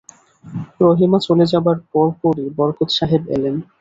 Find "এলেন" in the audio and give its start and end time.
3.35-3.55